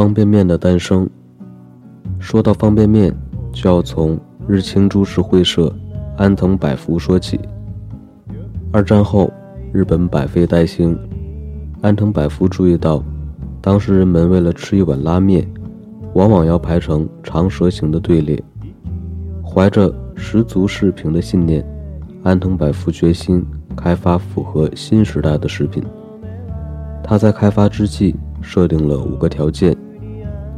[0.00, 1.06] 方便面的诞生。
[2.18, 3.14] 说到方便面，
[3.52, 4.18] 就要从
[4.48, 5.70] 日清株式会社
[6.16, 7.38] 安藤百福说起。
[8.72, 9.30] 二战后，
[9.74, 10.98] 日本百废待兴，
[11.82, 13.04] 安藤百福注意到，
[13.60, 15.46] 当时人们为了吃一碗拉面，
[16.14, 18.42] 往往要排成长蛇形的队列。
[19.44, 21.62] 怀着十足视频的信念，
[22.22, 23.44] 安藤百福决心
[23.76, 25.84] 开发符合新时代的食品。
[27.04, 29.76] 他在开发之际设定了五个条件：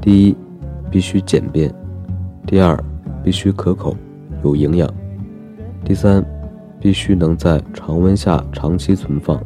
[0.00, 0.36] 第一，
[0.90, 1.70] 必须简便；
[2.46, 2.78] 第二，
[3.22, 3.96] 必须可口
[4.42, 4.88] 有营养；
[5.84, 6.24] 第三，
[6.80, 9.38] 必须能在常温下长期存放；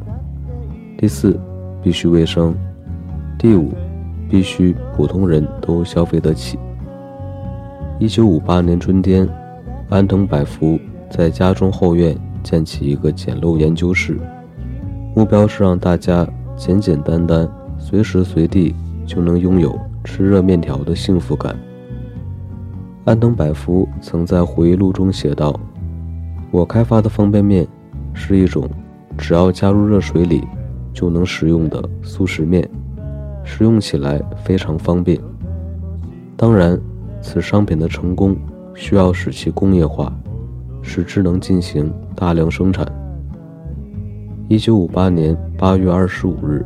[0.97, 1.39] 第四，
[1.81, 2.53] 必须卫生；
[3.37, 3.71] 第五，
[4.29, 6.57] 必须普通人都消费得起。
[7.99, 9.27] 一九五八年春天，
[9.89, 10.79] 安藤百福
[11.09, 14.19] 在家中后院建起一个简陋研究室，
[15.15, 16.27] 目标是让大家。
[16.55, 18.75] 简简单单，随时随地
[19.07, 21.55] 就能拥有吃热面条的幸福感。
[23.05, 25.59] 安藤百福曾在回忆录中写道
[26.51, 27.67] ：“我开发的方便面
[28.13, 28.69] 是一种
[29.17, 30.47] 只要加入热水里
[30.93, 32.67] 就能食用的速食面，
[33.43, 35.19] 食用起来非常方便。
[36.37, 36.79] 当然，
[37.21, 38.35] 此商品的成功
[38.73, 40.13] 需要使其工业化，
[40.81, 42.85] 使之能进行大量生产。”
[44.49, 46.65] 一九五八年八月二十五日，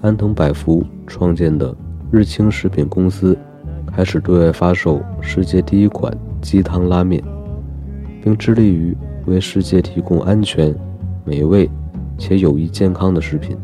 [0.00, 1.74] 安藤百福创建的
[2.10, 3.36] 日清食品公司
[3.86, 7.22] 开始对外发售世界第一款鸡汤拉面，
[8.22, 10.74] 并致力于为世界提供安全、
[11.24, 11.68] 美味
[12.16, 13.54] 且有益健康的食品。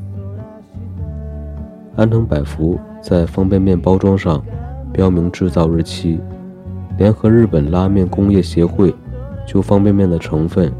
[1.96, 4.44] 安藤百福在方便面包装上
[4.92, 6.20] 标明制造日期，
[6.98, 8.94] 联合日本拉面工业协会
[9.46, 10.70] 就方便面的成分、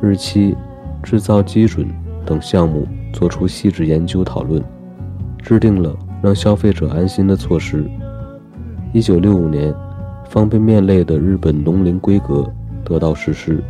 [0.00, 0.56] 日期、
[1.02, 1.86] 制造基准。
[2.24, 4.62] 等项目做出细致研究讨论，
[5.38, 7.84] 制定了让消费者安心的措施。
[8.92, 9.74] 一九六五年，
[10.28, 12.48] 方便面类的日本农林规格
[12.84, 13.62] 得到实施，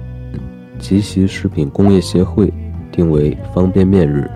[0.79, 2.53] 即席食品工业协会
[2.91, 4.31] 定为方便面日。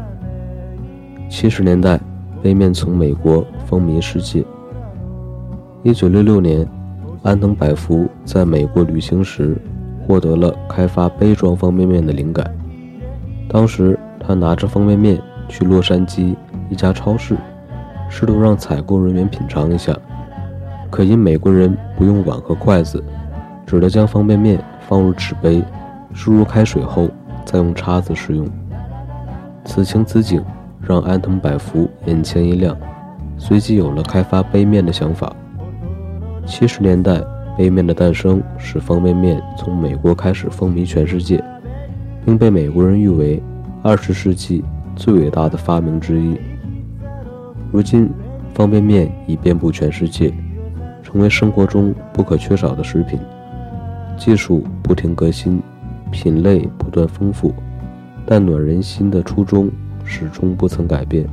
[1.28, 2.00] 七十年代，
[2.42, 4.44] 杯面从美国风靡世界。
[5.82, 6.66] 一九六六年，
[7.22, 9.56] 安藤百福在美国旅行时，
[10.06, 12.50] 获得了开发杯装方便面的灵感。
[13.48, 13.98] 当时。
[14.26, 16.34] 他拿着方便面去洛杉矶
[16.70, 17.36] 一家超市，
[18.16, 19.92] 试图让采购人员品尝一下。
[20.88, 23.02] 可因美国人不用碗和筷子，
[23.66, 25.60] 只得将方便面放入纸杯，
[26.12, 27.08] 输入开水后
[27.44, 28.48] 再用叉子食用。
[29.64, 30.40] 此情此景
[30.80, 32.76] 让安藤百福眼前一亮，
[33.36, 35.34] 随即有了开发杯面的想法。
[36.46, 37.20] 七十年代，
[37.58, 41.42] 杯面的诞生使方便面从美国开始风靡全世界，
[42.24, 43.42] 并被美国人誉为。
[43.82, 44.64] 二十世纪
[44.96, 46.38] 最伟大的发明之一。
[47.74, 48.08] 如今，
[48.54, 50.32] 方便面已遍布全世界，
[51.02, 53.18] 成为生活中不可缺少的食品。
[54.16, 55.60] 技术不停革新，
[56.12, 57.52] 品类不断丰富，
[58.24, 59.68] 但暖人心的初衷
[60.04, 61.26] 始终不曾改变。